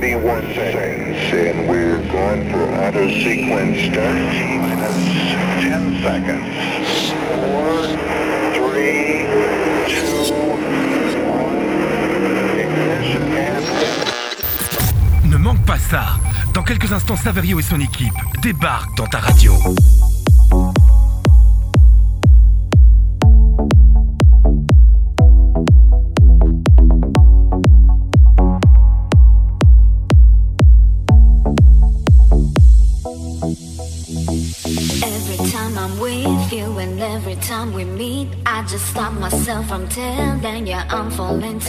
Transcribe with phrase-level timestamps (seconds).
[0.00, 4.14] 31 seconds, and we're going for auto sequence start.
[4.62, 4.94] Minus
[5.58, 6.46] 10 seconds.
[7.34, 7.98] 4,
[8.54, 9.26] 3,
[9.88, 11.50] 2, 1.
[12.60, 13.64] Ignition and...
[15.28, 16.20] Ne manque pas ça.
[16.54, 19.52] Dans quelques instants, Saverio et son équipe débarquent dans ta radio.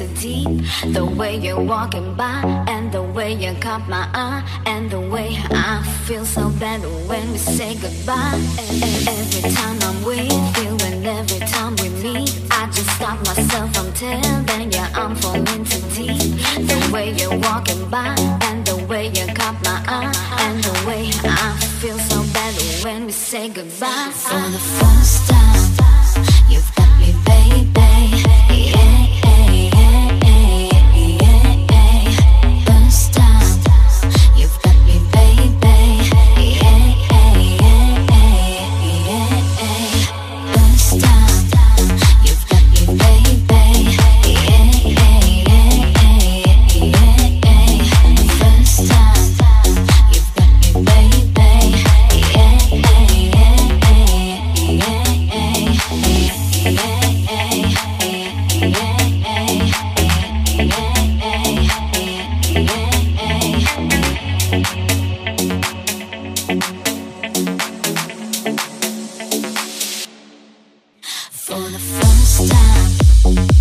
[0.08, 0.48] Deep.
[0.94, 5.38] The way you're walking by and the way you caught my eye and the way
[5.52, 8.40] I feel so bad when we say goodbye.
[8.60, 13.74] E- Every time I'm with you and every time we meet, I just stop myself
[13.76, 16.18] from telling you I'm falling too deep.
[16.68, 21.10] The way you're walking by and the way you caught my eye and the way
[21.24, 24.12] I feel so bad when we say goodbye.
[24.14, 25.29] For the first
[71.60, 73.59] For the first time.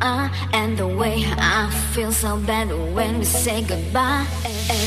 [0.00, 4.26] Eye and the way I feel so bad when we say goodbye.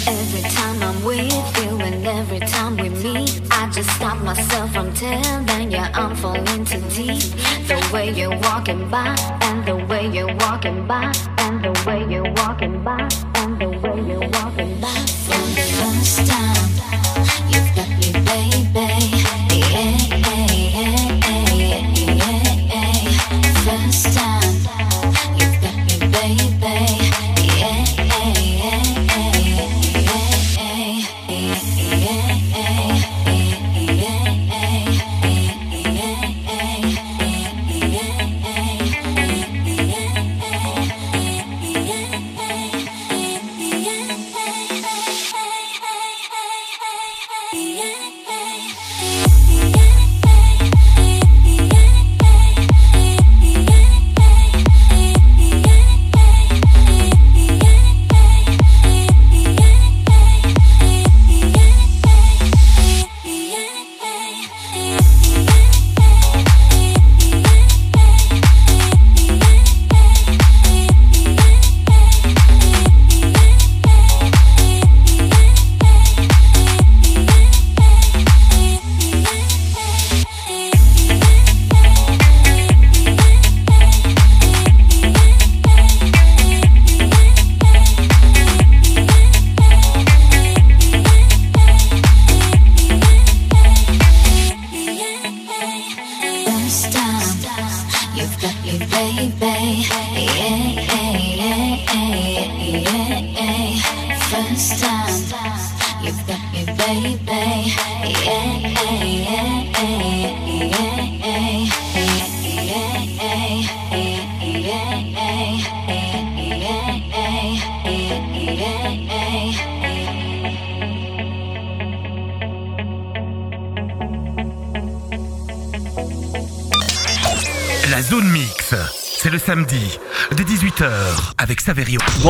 [0.07, 4.93] Every time I'm with you and every time we meet, I just stop myself from
[4.93, 7.21] telling you I'm falling too deep.
[7.67, 11.08] The way you're walking by and the way you're walking by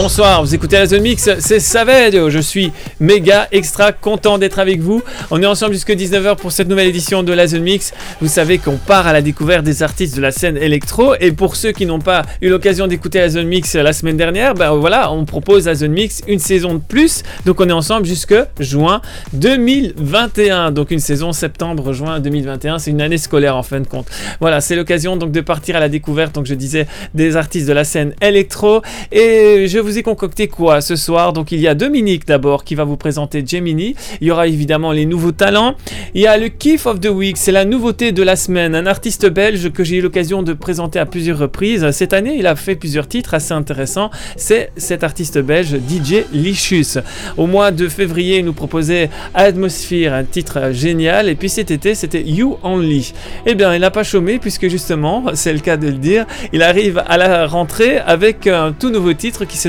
[0.02, 2.30] Bonsoir, vous écoutez la Zone Mix, c'est Saverio.
[2.30, 5.04] Je suis méga extra content d'être avec vous.
[5.30, 7.94] On est ensemble jusqu'à 19h pour cette nouvelle édition de la Zone Mix.
[8.22, 11.16] Vous savez qu'on part à la découverte des artistes de la scène électro.
[11.20, 14.54] Et pour ceux qui n'ont pas eu l'occasion d'écouter la Zone Mix la semaine dernière,
[14.54, 17.24] ben voilà, on propose la Zone Mix une saison de plus.
[17.46, 19.02] Donc on est ensemble jusque juin
[19.34, 20.72] 2021.
[20.72, 22.80] Donc une saison septembre-juin 2021.
[22.80, 24.08] C'est une année scolaire en fin de compte.
[24.40, 26.34] Voilà, c'est l'occasion donc de partir à la découverte.
[26.36, 28.82] Donc je disais des artistes de la scène électro.
[29.12, 31.34] Et je ai concocté quoi ce soir?
[31.34, 33.96] Donc il y a Dominique d'abord qui va vous présenter Gemini.
[34.22, 35.76] Il y aura évidemment les nouveaux talents.
[36.14, 38.76] Il y a le Kiff of the Week, c'est la nouveauté de la semaine.
[38.76, 41.90] Un artiste belge que j'ai eu l'occasion de présenter à plusieurs reprises.
[41.92, 44.10] Cette année, il a fait plusieurs titres assez intéressants.
[44.36, 47.00] C'est cet artiste belge DJ Lichus.
[47.38, 51.30] Au mois de février, il nous proposait Atmosphere, un titre génial.
[51.30, 53.14] Et puis cet été, c'était You Only.
[53.46, 56.62] Eh bien, il n'a pas chômé puisque justement, c'est le cas de le dire, il
[56.62, 59.69] arrive à la rentrée avec un tout nouveau titre qui se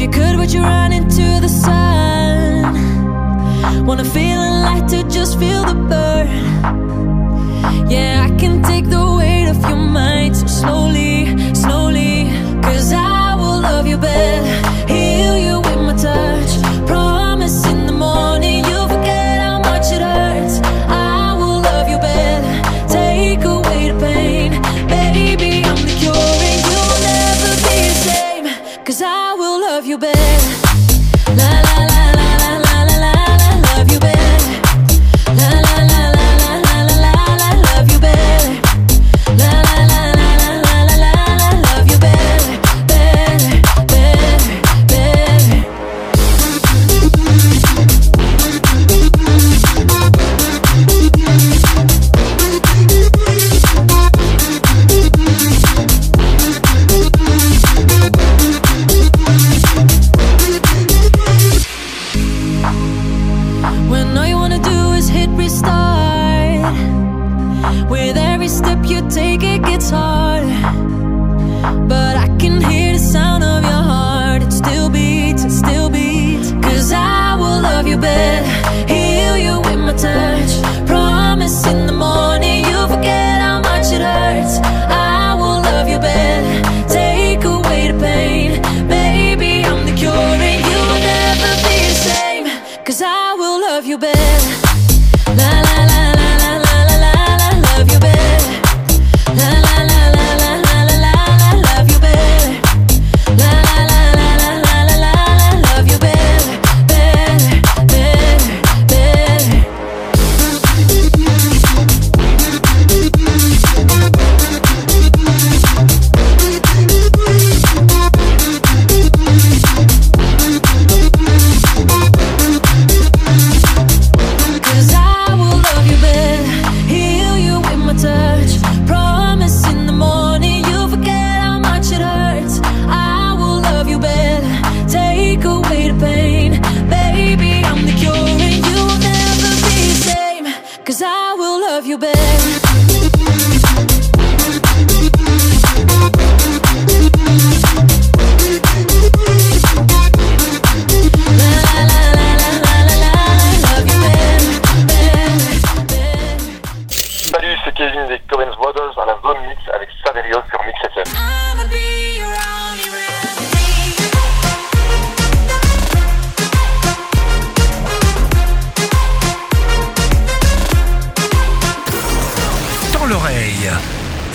[0.00, 2.64] you could, would you run into the sun?
[3.84, 6.28] Wanna feel a light to just feel the burn.
[7.90, 12.30] Yeah, I can take the weight of your mind so slowly, slowly.
[12.62, 14.92] Cause I will love you better,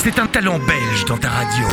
[0.08, 1.66] C'est un talent belge dans ta radio.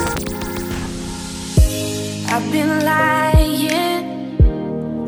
[2.31, 4.39] I've been lying.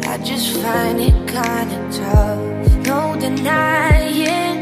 [0.04, 2.86] I just find it kinda tough.
[2.86, 4.58] No denying.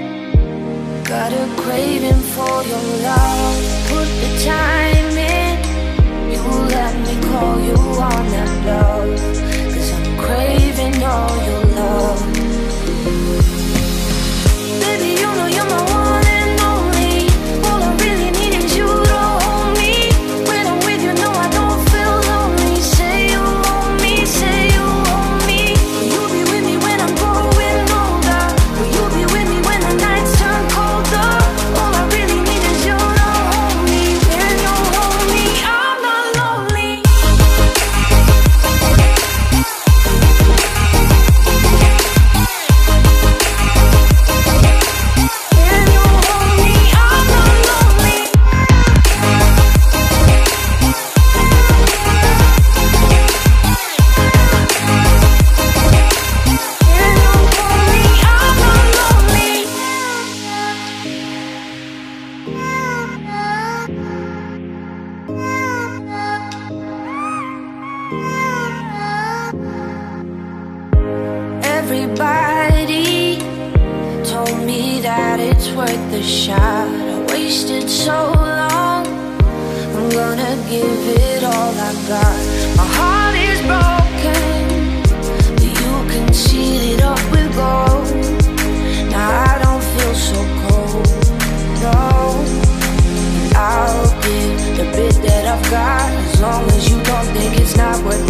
[1.02, 3.58] Got a craving for your love.
[3.88, 5.58] Put the time in.
[6.30, 9.20] You let me call you on that love.
[9.74, 12.51] Cause I'm craving all your love.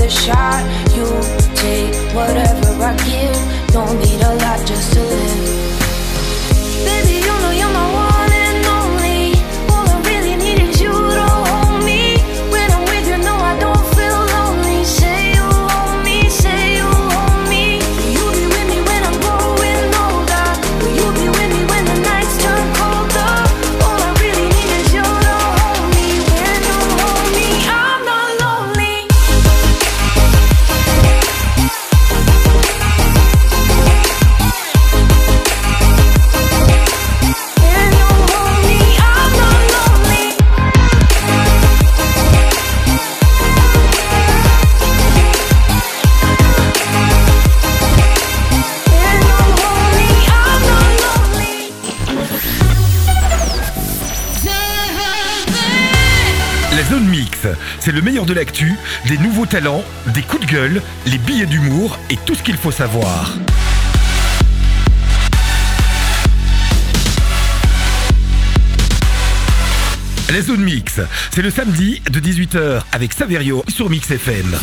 [0.03, 0.63] The shot.
[0.97, 1.07] You
[1.55, 3.39] take whatever I give.
[3.73, 4.92] Don't need a lot just
[57.85, 58.77] c'est le meilleur de l'actu,
[59.09, 59.83] des nouveaux talents,
[60.15, 63.37] des coups de gueule, les billets d'humour et tout ce qu'il faut savoir.
[70.33, 71.01] La zone mix,
[71.33, 74.57] c'est le samedi de 18h avec Saverio sur Mix FM.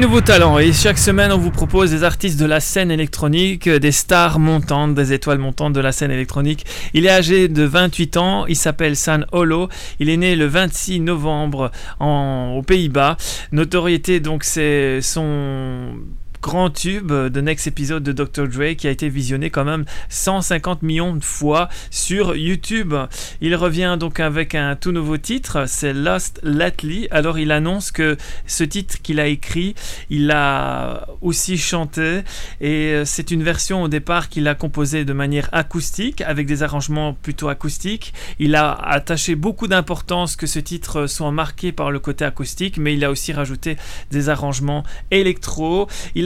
[0.00, 3.92] Nouveaux talents et chaque semaine on vous propose des artistes de la scène électronique, des
[3.92, 6.66] stars montantes, des étoiles montantes de la scène électronique.
[6.92, 11.00] Il est âgé de 28 ans, il s'appelle San Holo, il est né le 26
[11.00, 13.16] novembre en, aux Pays-Bas.
[13.52, 15.94] Notoriété donc c'est son
[16.42, 18.48] grand tube de Next épisode de Dr.
[18.48, 22.94] Dre qui a été visionné quand même 150 millions de fois sur YouTube.
[23.40, 27.08] Il revient donc avec un tout nouveau titre, c'est Lost Lately.
[27.10, 28.16] Alors il annonce que
[28.46, 29.74] ce titre qu'il a écrit,
[30.10, 32.22] il a aussi chanté
[32.60, 36.62] et euh, c'est une version au départ qu'il a composée de manière acoustique avec des
[36.62, 38.12] arrangements plutôt acoustiques.
[38.38, 42.94] Il a attaché beaucoup d'importance que ce titre soit marqué par le côté acoustique, mais
[42.94, 43.76] il a aussi rajouté
[44.10, 45.88] des arrangements électro.
[46.14, 46.25] Il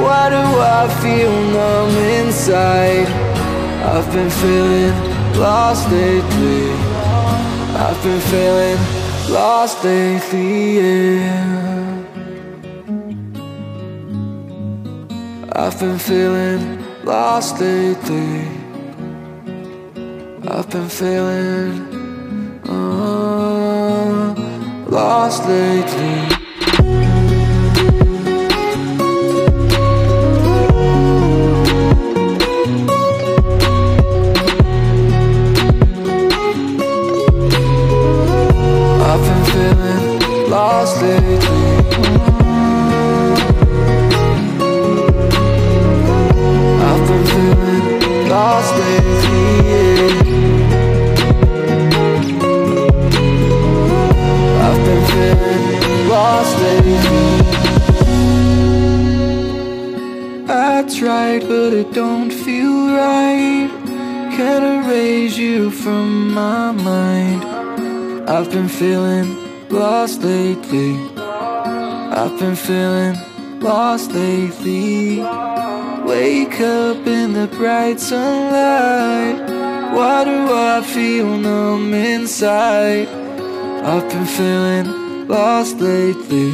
[0.00, 0.42] Why do
[0.78, 3.08] I feel numb inside?
[3.84, 4.94] I've been feeling
[5.38, 6.72] lost lately.
[7.74, 8.78] I've been feeling
[9.28, 12.02] lost lately, yeah.
[15.54, 18.48] I've been feeling lost lately.
[20.48, 21.72] I've been feeling
[22.68, 24.34] uh,
[24.88, 26.41] lost lately.
[61.02, 63.68] Tried, but it don't feel right.
[64.36, 67.42] Can't erase you from my mind.
[68.28, 69.41] I've been feeling
[69.72, 70.94] lost lately.
[71.16, 73.16] I've been feeling
[73.60, 75.20] lost lately.
[76.04, 79.38] Wake up in the bright sunlight.
[79.94, 83.08] Why do I feel numb inside?
[83.08, 86.52] I've been feeling lost lately.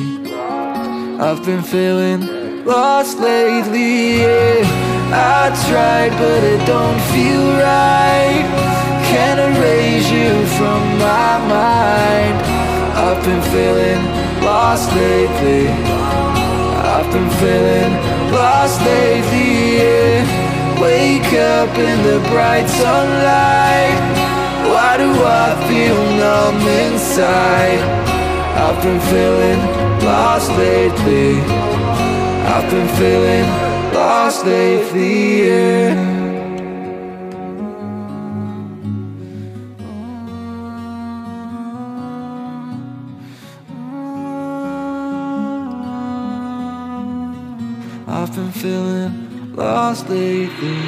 [1.21, 4.21] I've been feeling lost lately.
[4.23, 4.89] Yeah.
[5.11, 8.47] I tried, but it don't feel right.
[9.11, 12.58] Can't erase you from my mind.
[13.01, 14.03] I've been feeling
[14.43, 15.69] lost lately.
[16.93, 17.93] I've been feeling
[18.33, 19.79] lost lately.
[19.79, 20.83] Yeah.
[20.83, 23.99] Wake up in the bright sunlight.
[24.73, 27.83] Why do I feel numb inside?
[28.65, 29.61] I've been feeling
[30.05, 31.41] lost lately.
[32.53, 33.47] I've been feeling
[33.95, 35.47] lost lately.
[35.47, 36.28] Yeah.
[49.59, 50.79] Lost lately.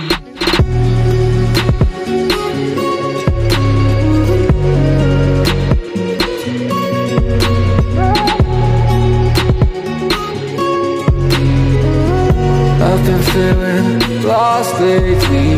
[12.83, 15.50] I've been feeling lost lately,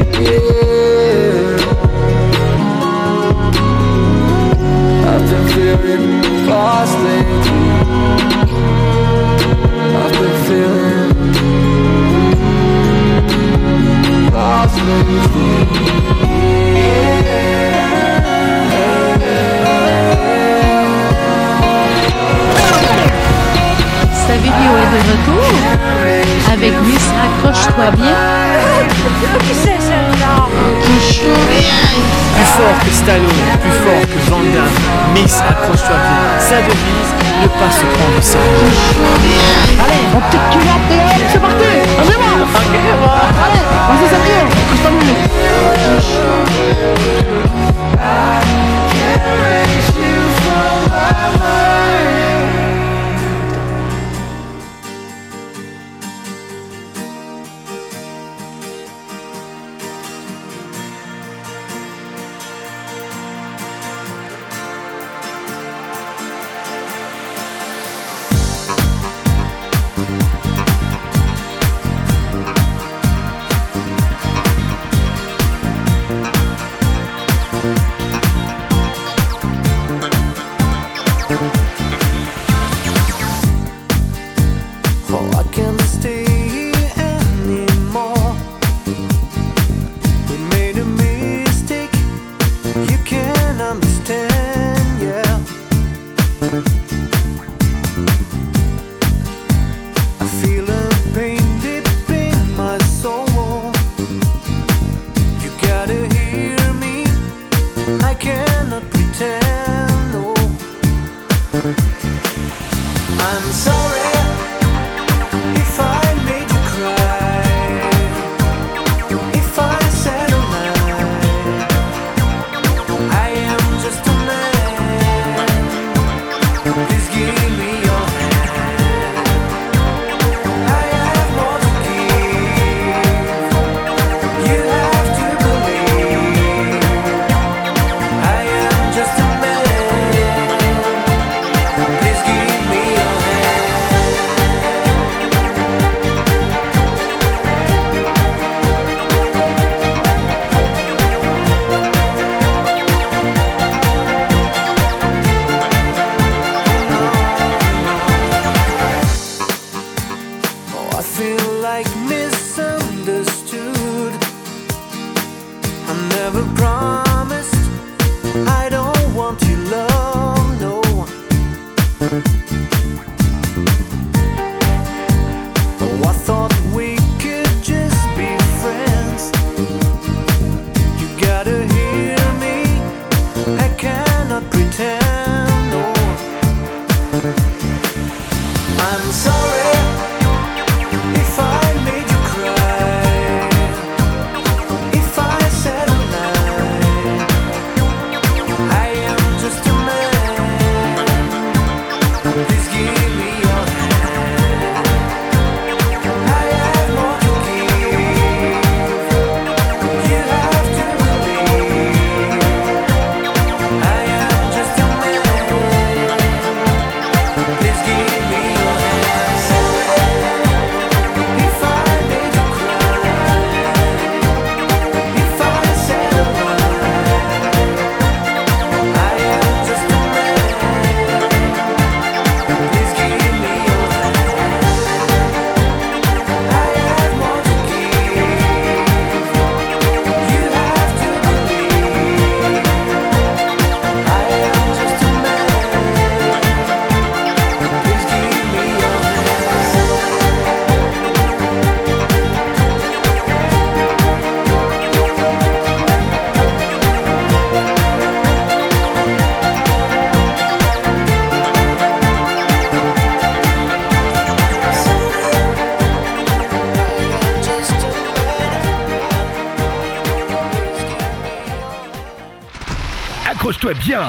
[273.74, 274.06] Bien.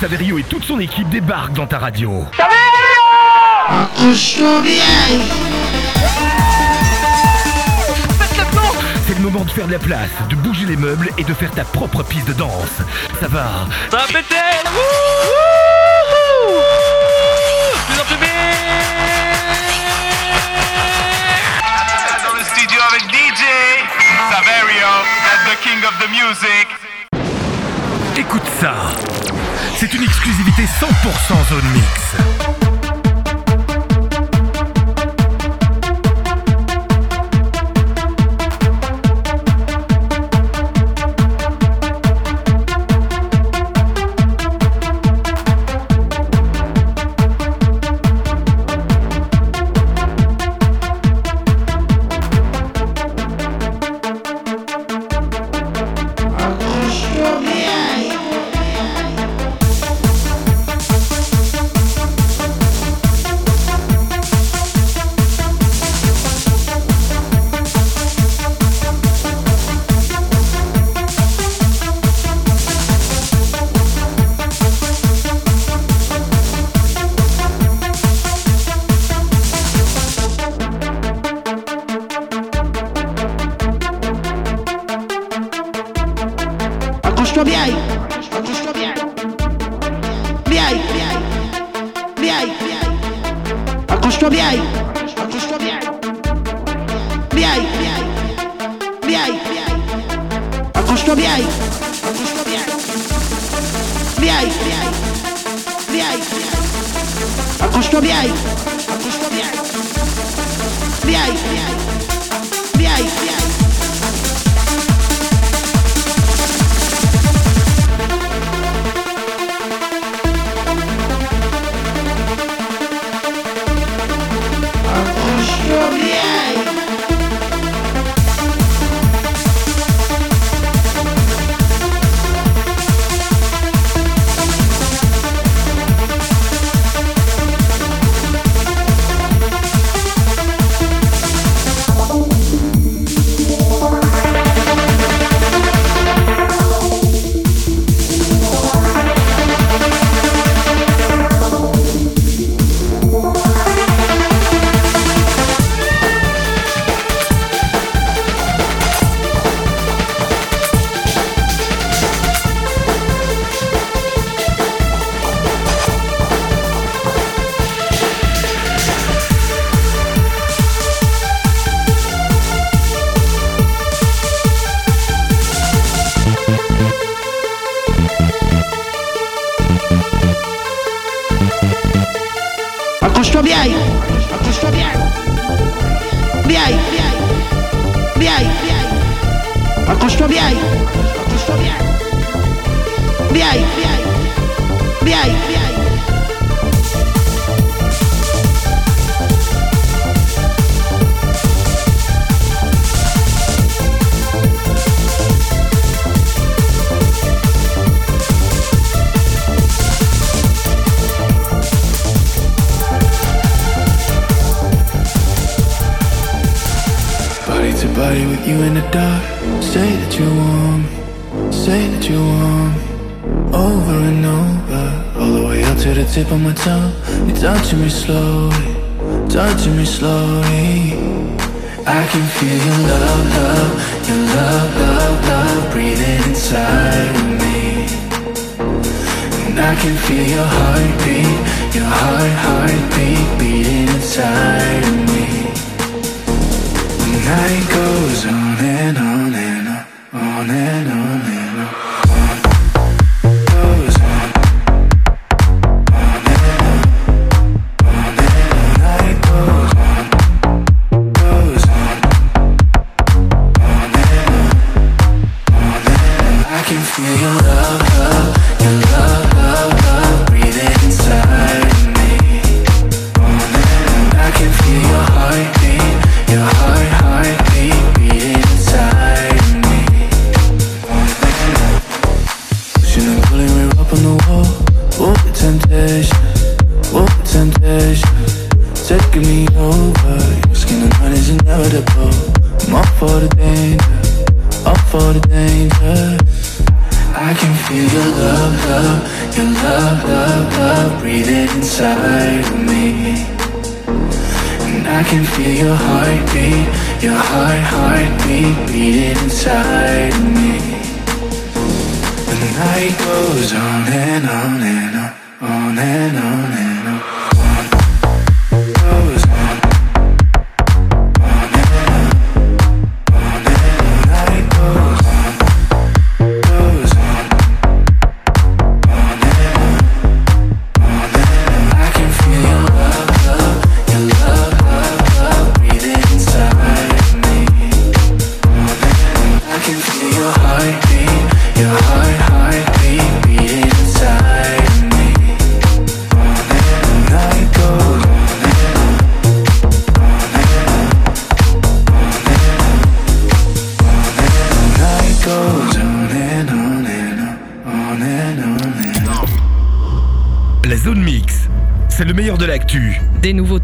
[0.00, 2.24] Saverio et toute son équipe débarquent dans ta radio.
[9.06, 11.50] C'est le moment de faire de la place, de bouger les meubles et de faire
[11.50, 12.78] ta propre piste de danse.
[13.20, 14.36] Ça va Ça va péter
[22.24, 23.44] Dans le studio avec DJ
[24.30, 24.88] Saverio,
[25.24, 26.87] that's the king of the music.
[28.28, 28.74] Écoute ça.
[29.74, 32.67] C'est une exclusivité 100% zone mix.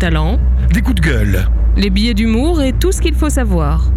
[0.04, 1.48] Des coups de gueule.
[1.78, 3.90] les billets d'humour et tout ce qu'il faut savoir.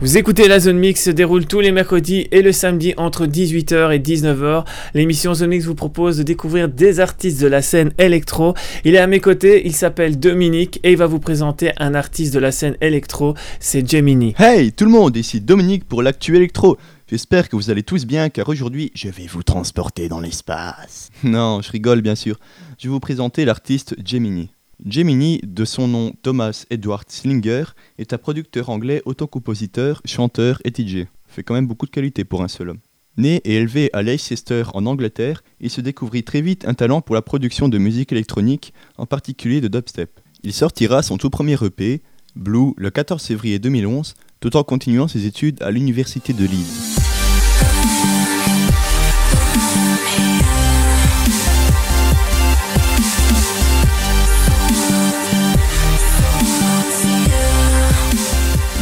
[0.00, 3.92] Vous écoutez la Zone Mix se déroule tous les mercredis et le samedi entre 18h
[3.92, 4.64] et 19h.
[4.94, 8.54] L'émission Zone Mix vous propose de découvrir des artistes de la scène électro.
[8.84, 12.32] Il est à mes côtés, il s'appelle Dominique et il va vous présenter un artiste
[12.32, 14.34] de la scène électro, c'est Gemini.
[14.38, 16.78] Hey tout le monde, ici Dominique pour l'actu électro.
[17.10, 21.10] J'espère que vous allez tous bien car aujourd'hui je vais vous transporter dans l'espace.
[21.24, 22.38] Non, je rigole bien sûr.
[22.78, 24.50] Je vais vous présenter l'artiste Gemini.
[24.86, 27.64] Gemini, de son nom Thomas Edward Slinger,
[27.98, 31.06] est un producteur anglais, autocompositeur, chanteur et DJ.
[31.26, 32.80] Fait quand même beaucoup de qualité pour un seul homme.
[33.16, 37.14] Né et élevé à Leicester en Angleterre, il se découvrit très vite un talent pour
[37.14, 40.18] la production de musique électronique, en particulier de dubstep.
[40.42, 42.00] Il sortira son tout premier EP,
[42.34, 48.19] Blue, le 14 février 2011, tout en continuant ses études à l'université de Leeds.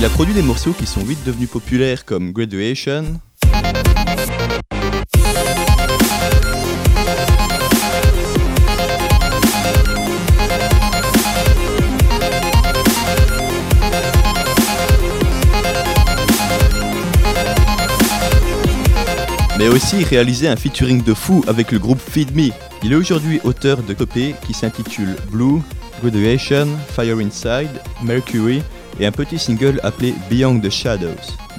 [0.01, 3.21] Il a produit des morceaux qui sont vite devenus populaires comme Graduation,
[19.59, 22.51] mais aussi réalisé un featuring de fou avec le groupe Feed Me.
[22.85, 25.61] Il est aujourd'hui auteur de EP qui s'intitule Blue,
[26.01, 28.63] Graduation, Fire Inside, Mercury
[29.01, 31.09] et un petit single appelé Beyond the Shadows.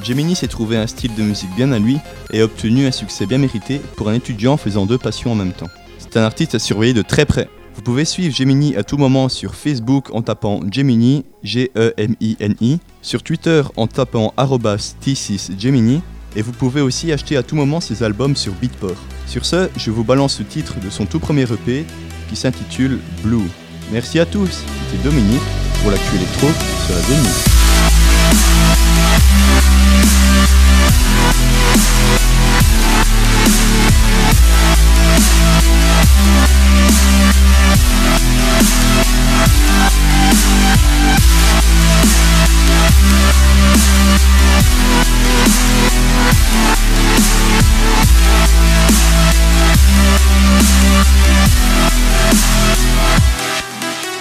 [0.03, 1.97] Gemini s'est trouvé un style de musique bien à lui
[2.31, 5.53] et a obtenu un succès bien mérité pour un étudiant faisant deux passions en même
[5.53, 5.69] temps.
[5.97, 7.49] C'est un artiste à surveiller de très près.
[7.75, 13.61] Vous pouvez suivre Gemini à tout moment sur Facebook en tapant Gemini, G-E-M-I-N-I, sur Twitter
[13.77, 16.01] en tapant arrobas T6Gemini,
[16.35, 18.97] et vous pouvez aussi acheter à tout moment ses albums sur Beatport.
[19.27, 21.85] Sur ce, je vous balance le titre de son tout premier EP
[22.29, 23.49] qui s'intitule Blue.
[23.91, 25.39] Merci à tous, c'était Dominique
[25.81, 26.47] pour l'actu électro
[26.85, 27.49] sur la mix.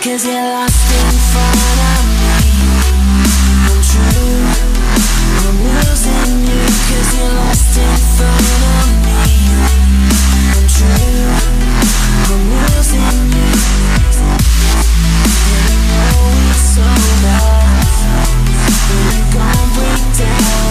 [0.01, 2.47] Cause you're lost in front of me.
[3.67, 4.47] I'm true.
[5.43, 6.63] I'm losing you.
[6.87, 8.47] Cause you're lost in front
[8.79, 9.21] of me.
[10.55, 11.35] I'm true.
[12.31, 13.51] I'm losing you.
[16.55, 16.87] So
[17.23, 17.67] bad.
[19.75, 20.71] Break down,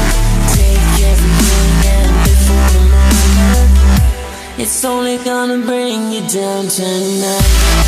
[0.56, 3.72] take everything and the moment.
[4.58, 7.88] It's only gonna bring you down tonight.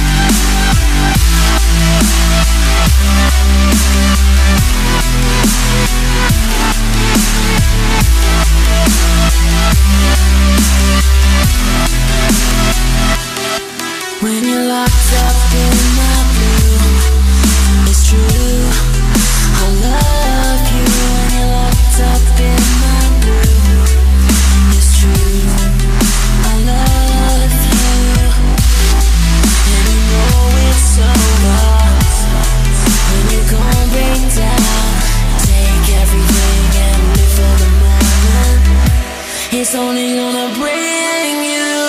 [39.53, 41.80] It's only gonna bring you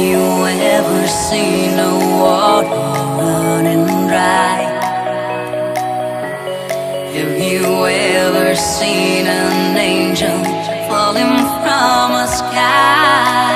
[0.00, 2.68] you ever seen a water
[3.20, 4.62] running dry?
[7.14, 10.38] Have you ever seen an angel
[10.88, 13.49] falling from a sky?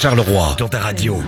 [0.00, 1.22] Charleroi dans ta radio.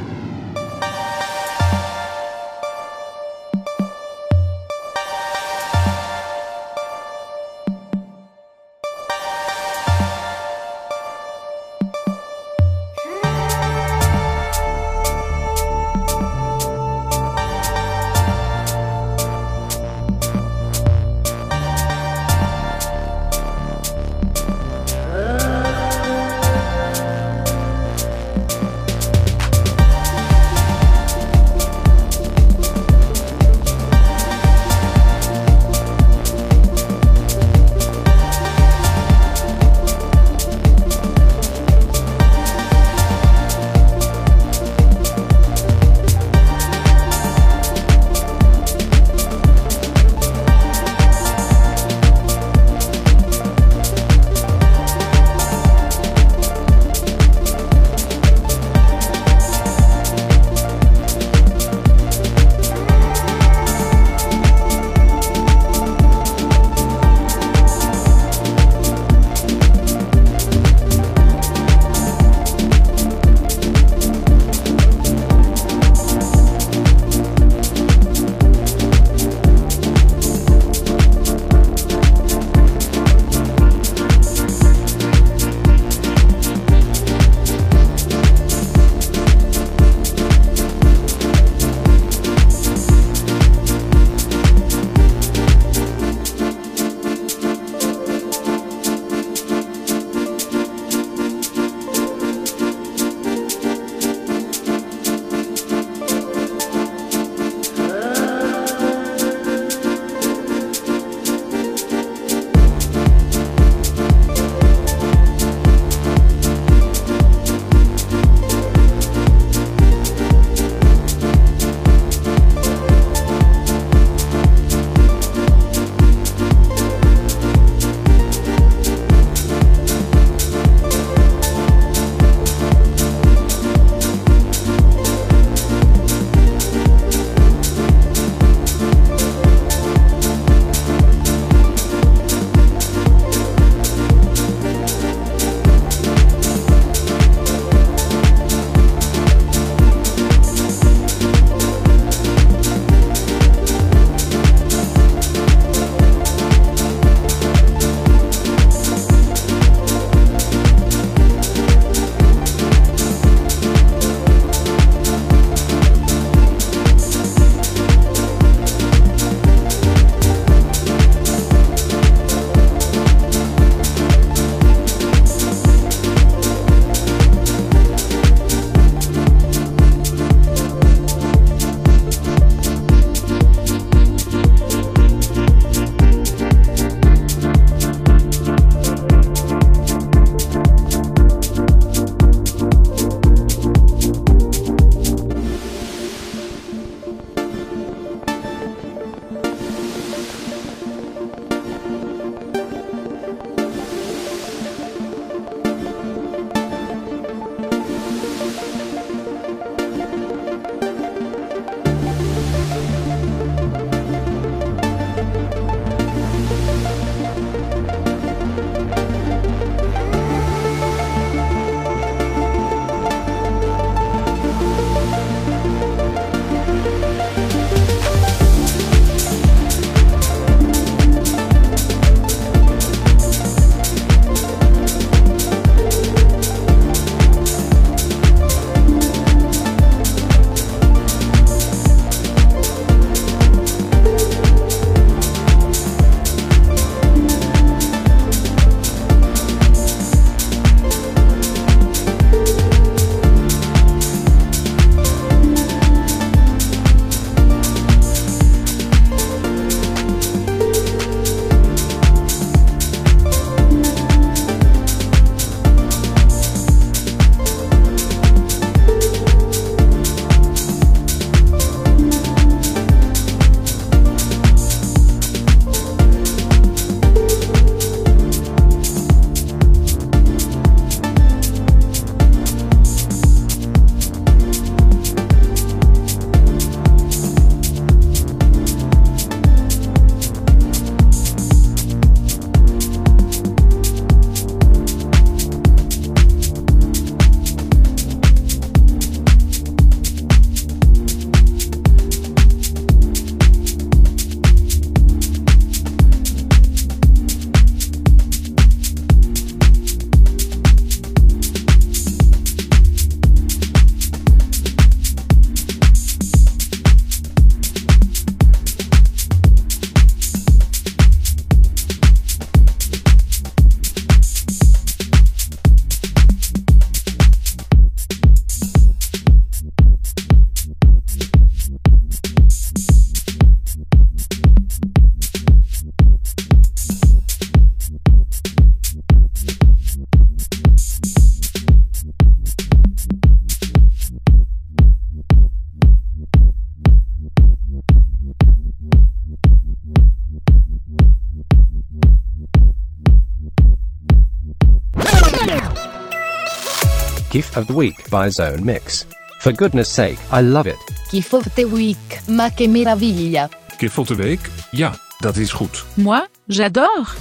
[357.33, 359.07] Gift of the Week by Zone Mix.
[359.41, 360.77] For goodness sake, I love it.
[361.11, 363.49] Kiff of the Week, ma che meraviglia.
[363.79, 364.51] Gift van de week?
[364.71, 365.85] Ja, dat is goed.
[365.95, 367.15] Moi, j'adore.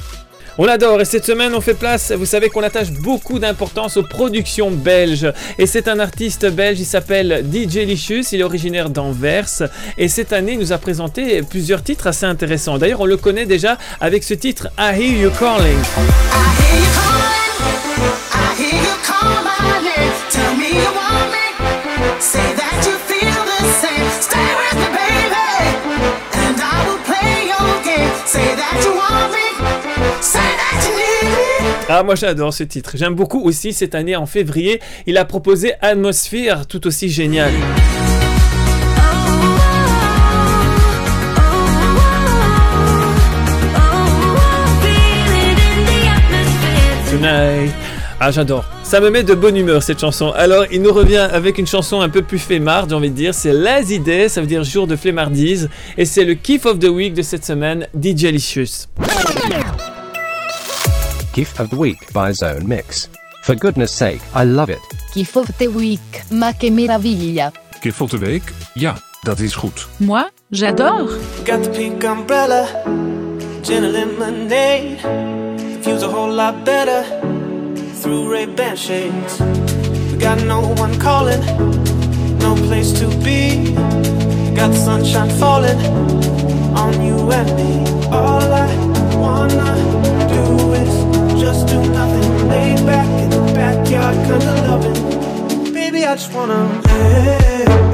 [0.58, 4.04] On adore et cette semaine on fait place, vous savez qu'on attache beaucoup d'importance aux
[4.04, 9.64] productions belges et c'est un artiste belge, il s'appelle DJ Licious, il est originaire d'Anvers
[9.98, 12.78] et cette année il nous a présenté plusieurs titres assez intéressants.
[12.78, 15.80] D'ailleurs on le connaît déjà avec ce titre I Hear You Calling.
[15.80, 17.21] I
[31.94, 35.74] Ah moi j'adore ce titre, j'aime beaucoup aussi cette année en février, il a proposé
[35.82, 37.52] Atmosphere tout aussi génial.
[47.10, 47.74] Tonight.
[48.22, 48.64] Ah j'adore.
[48.84, 50.32] Ça me met de bonne humeur cette chanson.
[50.32, 53.34] Alors il nous revient avec une chanson un peu plus flemmarde, j'ai envie de dire.
[53.34, 55.70] C'est Lazy Day, ça veut dire jour de flemmardise.
[55.98, 58.88] Et c'est le kiff of the week de cette semaine, DJ Licious.
[61.34, 63.08] Gift of the Week by Zone Mix.
[63.44, 64.82] For goodness sake, I love it.
[65.14, 67.52] Kiff of the Week, ma che meraviglia.
[67.80, 68.54] Gift van de week?
[68.74, 69.88] Ja, dat is goed.
[69.98, 71.10] Moi, j'adore.
[71.46, 72.68] Got the pink umbrella,
[73.62, 75.00] gin and lemonade.
[75.02, 77.04] The view's a whole lot better
[78.02, 79.40] through Ray-Ban shades.
[80.12, 81.42] We got no one calling,
[82.40, 83.74] no place to be.
[84.54, 85.80] Got the sunshine falling
[86.76, 87.86] on you and me.
[88.12, 88.68] All I
[89.16, 89.91] wanna
[92.86, 95.74] back in the backyard, kinda loving.
[95.74, 96.82] Baby, I just wanna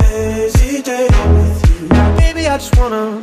[0.01, 1.87] lazy day with you.
[2.17, 3.21] Baby, I just wanna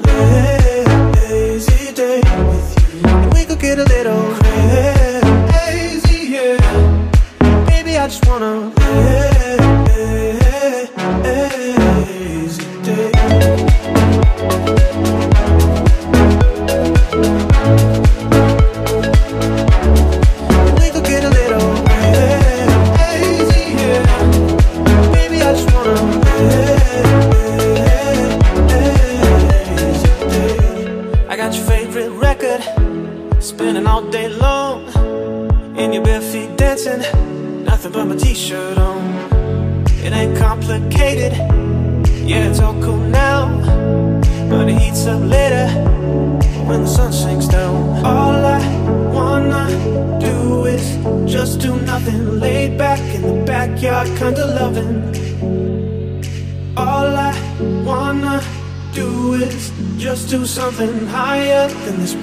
[61.87, 62.15] In this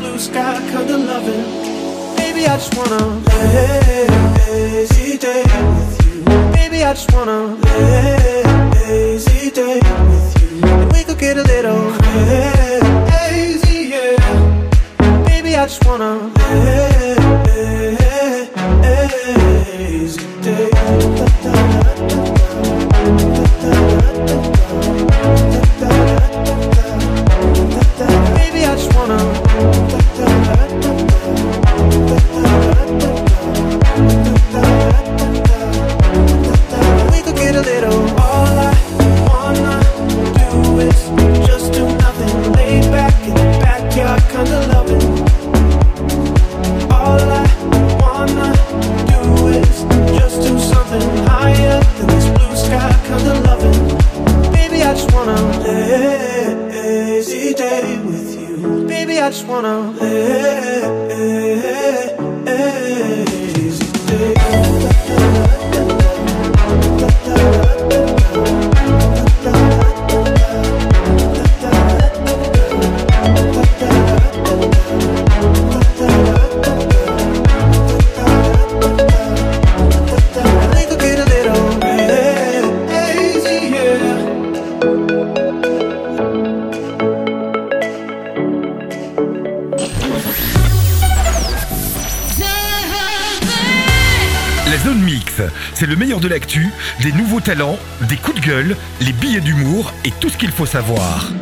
[98.08, 101.34] des coups de gueule, les billets d'humour et tout ce qu'il faut savoir.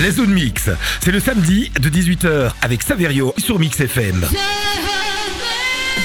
[0.00, 0.70] La zone mix,
[1.00, 4.28] c'est le samedi de 18h avec Saverio sur Mix FM.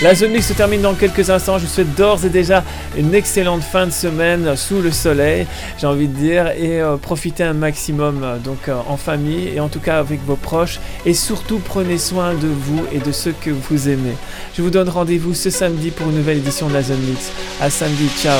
[0.02, 1.60] La zone mix se termine dans quelques instants.
[1.60, 2.64] Je vous souhaite d'ores et déjà
[2.98, 5.46] une excellente fin de semaine sous le soleil,
[5.78, 9.60] j'ai envie de dire, et euh, profitez un maximum euh, donc euh, en famille et
[9.60, 10.80] en tout cas avec vos proches.
[11.06, 14.16] Et surtout prenez soin de vous et de ceux que vous aimez.
[14.56, 17.32] Je vous donne rendez-vous ce samedi pour une nouvelle édition de la zone mix.
[17.60, 18.40] À samedi, ciao.